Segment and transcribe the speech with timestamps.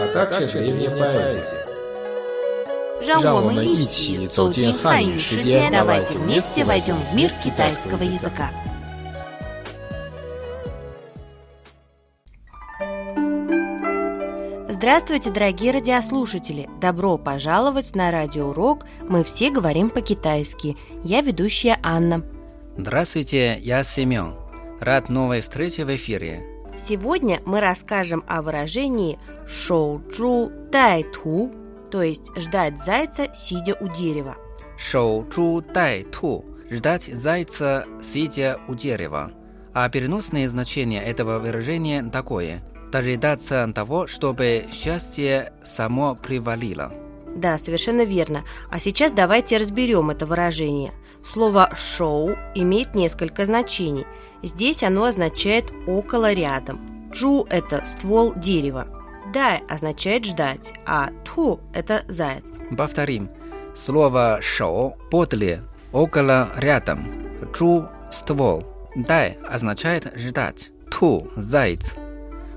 [0.00, 1.66] а также древняя поэзия.
[3.04, 8.50] 让我们一让我们一起起走进走进汉汉语世语世界界，давайте давайте вместе вместе войдем в мир китайского китайского языка.
[14.68, 16.68] Здравствуйте, дорогие радиослушатели!
[16.80, 20.76] Добро пожаловать на радиоурок «Мы все говорим по-китайски».
[21.04, 22.24] Я ведущая Анна.
[22.76, 24.34] Здравствуйте, я Семен.
[24.80, 26.42] Рад новой встрече в эфире.
[26.87, 31.51] Сегодня мы расскажем о выражении «шоучу тайту»,
[31.91, 34.37] то есть «ждать зайца, сидя у дерева».
[34.77, 39.33] «Шоучу тайту»– «ждать зайца, сидя у дерева».
[39.73, 46.93] А переносное значение этого выражения такое– дожидаться того, чтобы счастье само привалило.
[47.35, 48.45] Да, совершенно верно.
[48.71, 50.93] А сейчас давайте разберем это выражение.
[51.21, 54.05] Слово «шоу» имеет несколько значений–
[54.43, 57.09] Здесь оно означает «около рядом».
[57.13, 58.87] «Чу»– это ствол дерева.
[59.33, 62.43] «Дай» означает «ждать», а «ту»– это заяц.
[62.77, 63.29] Повторим.
[63.75, 67.07] Слово «шоу»– подле, около, рядом.
[67.53, 68.65] Чу– ствол.
[68.95, 70.71] Дай означает «ждать».
[70.89, 71.95] Ту– заяц.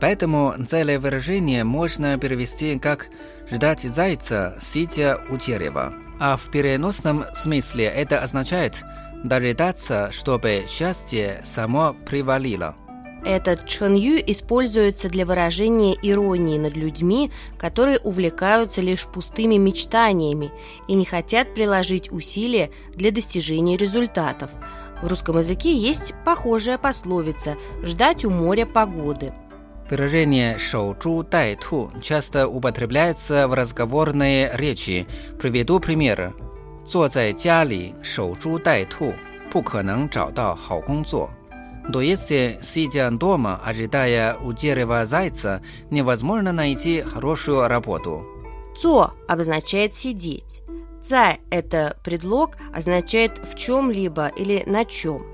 [0.00, 3.08] Поэтому целое выражение можно перевести как
[3.50, 5.94] «ждать зайца, сидя у дерева».
[6.18, 8.84] А в переносном смысле это означает
[9.24, 12.76] «дожидаться, чтобы счастье само привалило».
[13.24, 20.50] Этот чонью используется для выражения иронии над людьми, которые увлекаются лишь пустыми мечтаниями
[20.88, 24.50] и не хотят приложить усилия для достижения результатов.
[25.02, 29.32] В русском языке есть похожая пословица «ждать у моря погоды».
[29.88, 35.06] Выражение «шоу чу дай ту» часто употребляется в разговорной речи.
[35.40, 36.34] Приведу пример.
[36.85, 39.13] 坐在家里守株待兔，
[39.51, 41.29] 不可能找到好工作。
[41.91, 48.25] То есть, сидя дома, ожидая у дерева зайца, невозможно найти хорошую работу.
[48.77, 50.61] «Цо» обозначает «сидеть».
[51.01, 55.25] «Цай» – это предлог, означает «в чем-либо» или «на чем».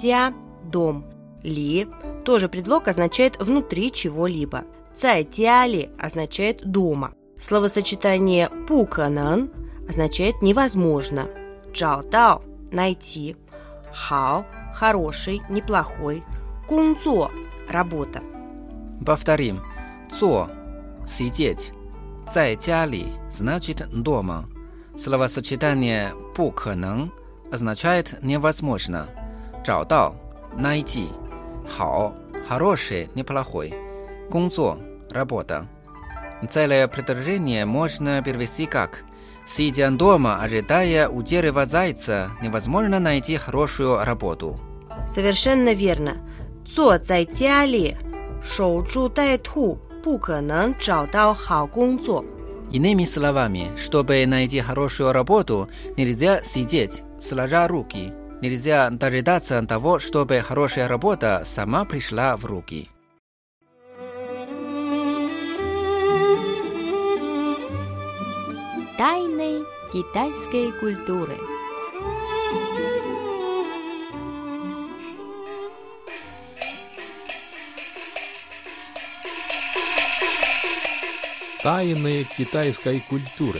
[0.00, 1.04] «Тя» – «дом».
[1.42, 4.64] «Ли» – тоже предлог, означает «внутри чего-либо».
[4.94, 7.12] «Цай тя ли» означает «дома».
[7.38, 9.50] Словосочетание «пуканан»
[9.88, 11.28] означает «невозможно».
[11.72, 13.36] «Чао дао» – «найти».
[13.92, 16.22] «Хао» – «хороший», «неплохой».
[16.66, 18.22] «Кунцо» – «работа».
[19.04, 19.62] Повторим.
[20.10, 21.72] 坐 – сидеть.
[22.32, 24.44] 在家里 значит дома.
[24.96, 27.10] Словосочетание 不可能
[27.50, 29.06] означает невозможно.
[29.64, 31.08] 找到 – найти.
[31.66, 33.74] 好 – хороший, неплохой.
[34.30, 35.66] 工作 – работа.
[36.50, 39.04] Целое предложение можно перевести как
[39.45, 44.59] Сидя дома, ожидая удерыва зайца, невозможно найти хорошую работу.
[45.09, 46.17] Совершенно верно.
[46.75, 47.97] Цо зай тяли,
[48.43, 49.79] шоу чу дай ту,
[52.71, 58.13] Иными словами, чтобы найти хорошую работу, нельзя сидеть, сложа руки.
[58.41, 62.89] Нельзя дожидаться того, чтобы хорошая работа сама пришла в руки.
[69.05, 71.37] Тайны китайской культуры.
[81.61, 83.59] Тайны китайской культуры.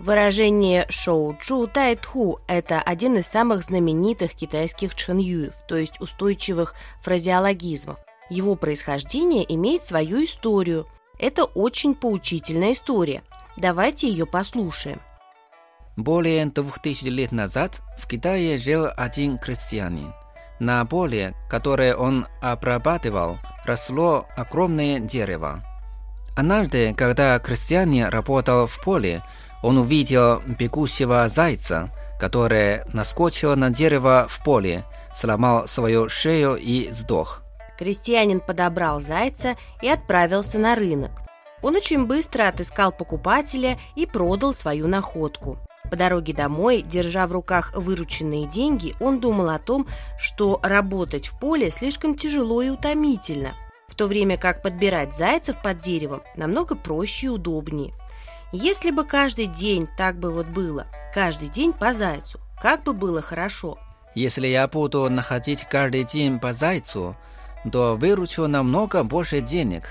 [0.00, 6.74] Выражение «шоу чу дай ту»– это один из самых знаменитых китайских чэньюев, то есть устойчивых
[7.00, 8.00] фразеологизмов.
[8.28, 10.86] Его происхождение имеет свою историю.
[11.18, 13.22] Это очень поучительная история.
[13.56, 15.00] Давайте ее послушаем.
[15.96, 20.12] Более двух тысяч лет назад в Китае жил один крестьянин.
[20.58, 25.62] На поле, которое он обрабатывал, росло огромное дерево.
[26.36, 29.22] Однажды, когда крестьянин работал в поле,
[29.62, 31.90] он увидел бегущего зайца,
[32.20, 34.84] который наскочил на дерево в поле,
[35.14, 37.42] сломал свою шею и сдох.
[37.78, 41.10] Крестьянин подобрал зайца и отправился на рынок.
[41.62, 45.58] Он очень быстро отыскал покупателя и продал свою находку.
[45.90, 49.86] По дороге домой, держа в руках вырученные деньги, он думал о том,
[50.18, 53.52] что работать в поле слишком тяжело и утомительно,
[53.88, 57.94] в то время как подбирать зайцев под деревом намного проще и удобнее.
[58.52, 63.22] Если бы каждый день так бы вот было, каждый день по зайцу, как бы было
[63.22, 63.78] хорошо.
[64.14, 67.16] Если я буду находить каждый день по зайцу,
[67.70, 69.88] то выручу намного больше денег,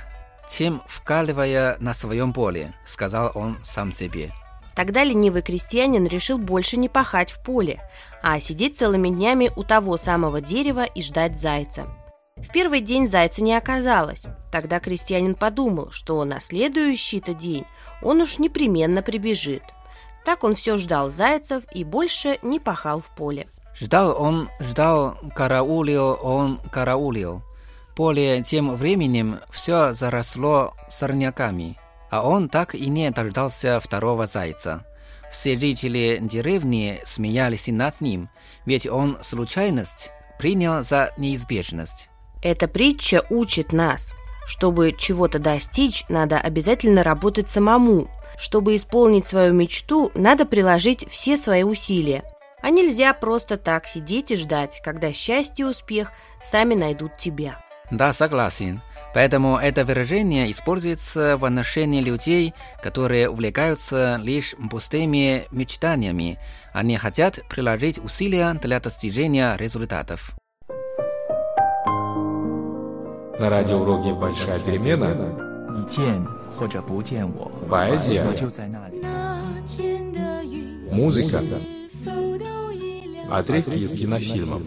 [0.50, 4.31] чем вкаливая на своем поле, сказал он сам себе.
[4.75, 7.81] Тогда ленивый крестьянин решил больше не пахать в поле,
[8.22, 11.88] а сидеть целыми днями у того самого дерева и ждать зайца.
[12.36, 14.25] В первый день зайца не оказалось.
[14.51, 17.66] Тогда крестьянин подумал, что на следующий-то день
[18.01, 19.63] он уж непременно прибежит.
[20.25, 23.48] Так он все ждал зайцев и больше не пахал в поле.
[23.80, 27.44] Ждал он, ждал, караулил он, караулил.
[27.95, 31.77] Поле тем временем все заросло сорняками,
[32.09, 34.86] а он так и не дождался второго зайца.
[35.31, 38.30] Все жители деревни смеялись над ним,
[38.65, 42.09] ведь он случайность принял за неизбежность.
[42.44, 44.12] Эта притча учит нас.
[44.45, 48.09] Чтобы чего-то достичь, надо обязательно работать самому.
[48.38, 52.24] Чтобы исполнить свою мечту, надо приложить все свои усилия.
[52.62, 56.12] А нельзя просто так сидеть и ждать, когда счастье и успех
[56.44, 57.57] сами найдут тебя.
[57.90, 58.81] Да, согласен.
[59.12, 66.38] Поэтому это выражение используется в отношении людей, которые увлекаются лишь пустыми мечтаниями.
[66.72, 70.37] Они хотят приложить усилия для достижения результатов.
[73.38, 75.16] На радиоуроке «Большая перемена»
[75.72, 76.25] 你见
[76.56, 79.02] 或者不见我， поэзия, 我就在那里。
[80.92, 81.42] музыка,
[83.31, 84.62] отрывки из кинофильмов.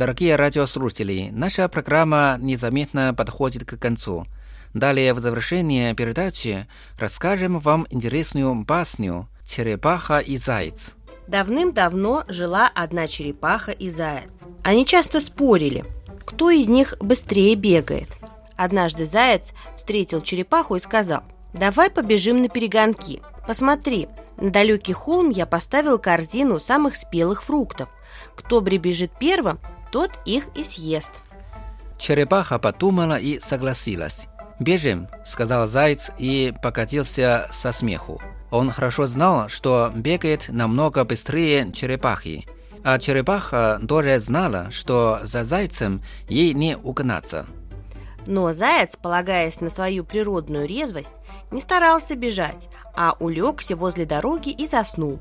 [0.00, 4.24] Дорогие радиослушатели, наша программа незаметно подходит к концу.
[4.72, 6.66] Далее, в завершение передачи,
[6.98, 10.94] расскажем вам интересную басню «Черепаха и заяц».
[11.26, 14.30] Давным-давно жила одна черепаха и заяц.
[14.64, 15.84] Они часто спорили,
[16.24, 18.08] кто из них быстрее бегает.
[18.56, 23.20] Однажды заяц встретил черепаху и сказал, «Давай побежим на перегонки.
[23.46, 24.08] Посмотри,
[24.38, 27.90] на далекий холм я поставил корзину самых спелых фруктов.
[28.34, 29.60] Кто прибежит первым,
[29.90, 31.12] тот их и съест».
[31.98, 34.26] Черепаха подумала и согласилась.
[34.58, 38.20] «Бежим»,— сказал заяц и покатился со смеху.
[38.50, 42.46] Он хорошо знал, что бегает намного быстрее черепахи.
[42.82, 47.46] А черепаха тоже знала, что за зайцем ей не угнаться.
[48.26, 51.12] Но заяц, полагаясь на свою природную резвость,
[51.50, 55.20] не старался бежать, а улегся возле дороги и заснул.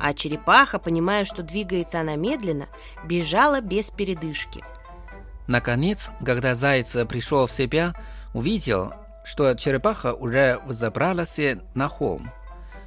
[0.00, 2.68] А черепаха, понимая, что двигается она медленно,
[3.04, 4.62] бежала без передышки.
[5.46, 7.94] Наконец, когда заяц пришел в себя,
[8.34, 8.92] увидел,
[9.24, 11.38] что черепаха уже взобралась
[11.74, 12.30] на холм.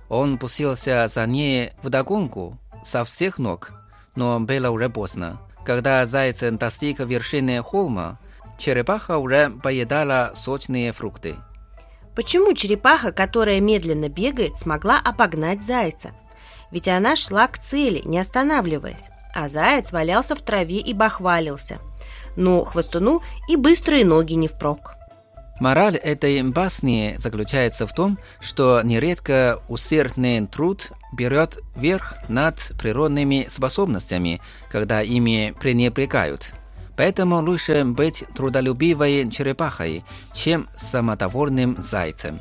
[0.10, 3.72] Он пустился за ней вдогонку со всех ног,
[4.16, 5.40] но было уже поздно.
[5.66, 8.20] Когда заяц достиг вершины холма,
[8.58, 11.36] черепаха уже поедала сочные фрукты.
[12.16, 16.12] Почему черепаха, которая медленно бегает, смогла обогнать зайца?
[16.72, 21.80] Ведь она шла к цели, не останавливаясь, а заяц валялся в траве и бахвалился.
[22.36, 24.96] Но хвостуну и быстрые ноги не впрок.
[25.60, 34.42] Мораль этой басни заключается в том, что нередко усердный труд берет верх над природными способностями,
[34.72, 36.54] когда ими пренебрегают.
[36.98, 40.04] Поэтому лучше быть трудолюбивой черепахой,
[40.34, 42.40] чем самодовольным зайцем.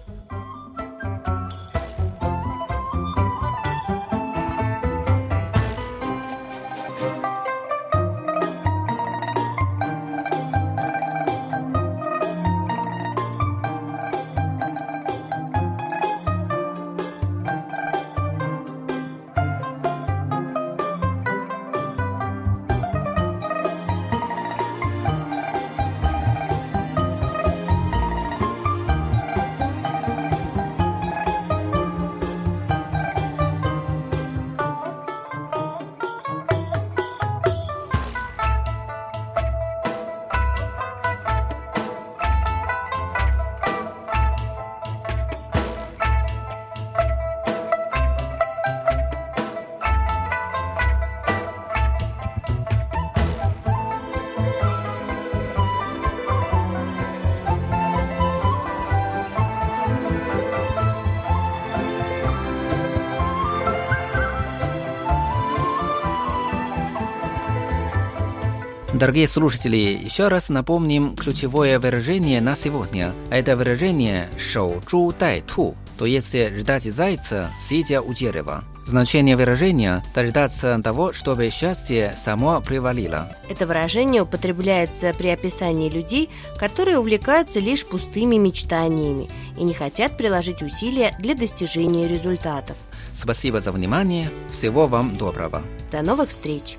[69.01, 73.15] Дорогие слушатели, еще раз напомним ключевое выражение на сегодня.
[73.31, 78.63] Это выражение «шоу зhu дай ту», то есть ждать зайца, сидя у дерева.
[78.87, 83.35] Значение выражения– дождаться того, чтобы счастье само привалило.
[83.49, 86.29] Это выражение употребляется при описании людей,
[86.59, 92.77] которые увлекаются лишь пустыми мечтаниями и не хотят приложить усилия для достижения результатов.
[93.17, 94.31] Спасибо за внимание.
[94.53, 95.63] Всего вам доброго.
[95.91, 96.77] До новых встреч!